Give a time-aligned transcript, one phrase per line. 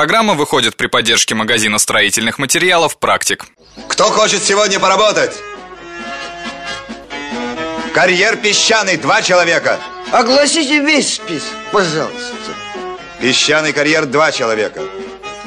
[0.00, 3.44] Программа выходит при поддержке магазина строительных материалов «Практик».
[3.86, 5.36] Кто хочет сегодня поработать?
[7.92, 9.78] Карьер песчаный, два человека.
[10.10, 12.34] Огласите весь список, пожалуйста.
[13.20, 14.80] Песчаный карьер, два человека.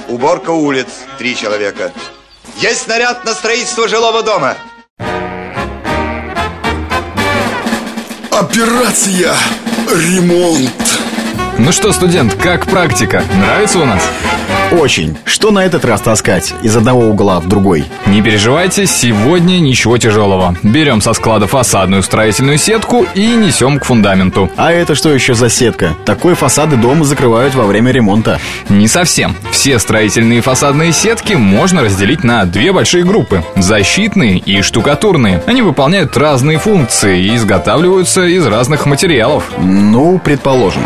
[0.07, 0.85] Уборка улиц,
[1.17, 1.91] три человека.
[2.57, 4.55] Есть снаряд на строительство жилого дома.
[8.29, 9.35] Операция
[9.89, 11.02] «Ремонт».
[11.59, 13.23] Ну что, студент, как практика?
[13.39, 14.01] Нравится у нас?
[14.71, 15.15] Очень.
[15.23, 17.85] Что на этот раз таскать из одного угла в другой?
[18.07, 20.55] Не переживайте, сегодня ничего тяжелого.
[20.63, 24.49] Берем со склада фасадную строительную сетку и несем к фундаменту.
[24.57, 25.95] А это что еще за сетка?
[26.05, 28.39] Такой фасады дома закрывают во время ремонта.
[28.67, 29.35] Не совсем.
[29.51, 33.43] Все строительные фасадные сетки можно разделить на две большие группы.
[33.55, 35.43] Защитные и штукатурные.
[35.45, 39.51] Они выполняют разные функции и изготавливаются из разных материалов.
[39.59, 40.81] Ну, предположим.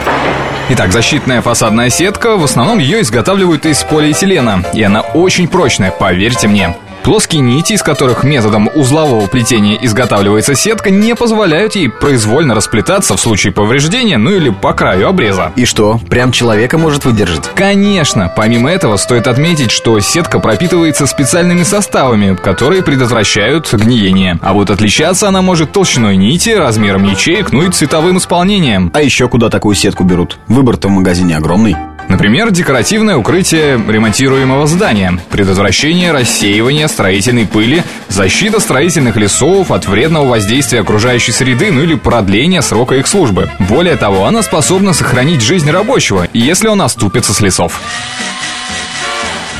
[0.69, 6.49] Итак, защитная фасадная сетка, в основном ее изготавливают из полиэтилена, и она очень прочная, поверьте
[6.49, 6.75] мне.
[7.07, 13.21] Плоские нити, из которых методом узлового плетения изготавливается сетка, не позволяют ей произвольно расплетаться в
[13.21, 15.53] случае повреждения, ну или по краю обреза.
[15.55, 17.49] И что, прям человека может выдержать?
[17.55, 24.37] Конечно, помимо этого стоит отметить, что сетка пропитывается специальными составами, которые предотвращают гниение.
[24.41, 28.91] А вот отличаться она может толщиной нити, размером ячеек, ну и цветовым исполнением.
[28.93, 30.39] А еще куда такую сетку берут?
[30.49, 31.77] Выбор-то в магазине огромный.
[32.07, 40.81] Например, декоративное укрытие ремонтируемого здания, предотвращение рассеивания строительной пыли, защита строительных лесов от вредного воздействия
[40.81, 43.49] окружающей среды, ну или продление срока их службы.
[43.59, 47.81] Более того, она способна сохранить жизнь рабочего, если он оступится с лесов.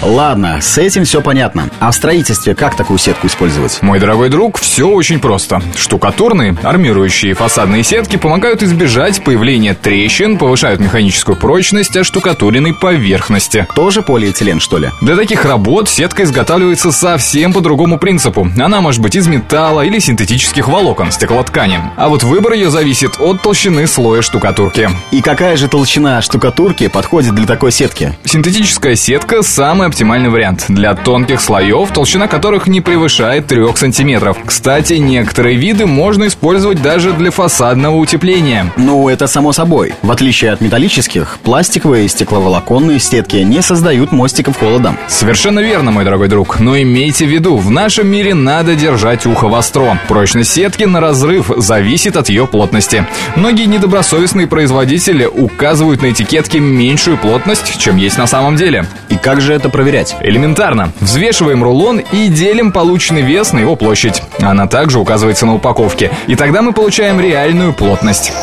[0.02, 1.70] Ладно, с этим все понятно.
[1.80, 3.82] А в строительстве как такую сетку использовать?
[3.82, 5.62] Мой дорогой друг, все очень просто.
[5.76, 13.68] Штукатурные, армирующие фасадные сетки помогают избежать появления трещин, повышают механическую прочность оштукатуренной поверхности.
[13.76, 14.92] Тоже полиэтилен, что ли?
[15.02, 18.48] Для таких работ сетка изготавливается совсем по другому принципу.
[18.58, 21.80] Она может быть из металла или синтетических волокон, стеклоткани.
[21.98, 24.90] А вот выбор ее зависит от толщины слоя штукатурки.
[25.12, 28.16] И какая же толщина штукатурки подходит для такой сетки?
[28.26, 34.38] Синтетическая сетка самая оптимальный вариант для тонких слоев, толщина которых не превышает 3 сантиметров.
[34.46, 38.72] Кстати, некоторые виды можно использовать даже для фасадного утепления.
[38.78, 39.94] Ну, это само собой.
[40.02, 44.98] В отличие от металлических, пластиковые и стекловолоконные сетки не создают мостиков холодом.
[45.08, 46.60] Совершенно верно, мой дорогой друг.
[46.60, 50.00] Но имейте в виду, в нашем мире надо держать ухо востро.
[50.08, 53.06] Прочность сетки на разрыв зависит от ее плотности.
[53.36, 58.86] Многие недобросовестные производители указывают на этикетке меньшую плотность, чем есть на самом деле.
[59.10, 60.16] И как же это проверять?
[60.22, 60.92] Элементарно.
[61.02, 64.24] Взвешиваем рулон и делим полученный вес на его площадь.
[64.40, 66.10] Она также указывается на упаковке.
[66.26, 68.34] И тогда мы получаем реальную плотность.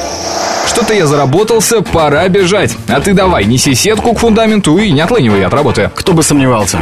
[0.64, 2.76] Что-то я заработался, пора бежать.
[2.86, 5.90] А ты давай, неси сетку к фундаменту и не отлынивай от работы.
[5.96, 6.78] Кто бы сомневался.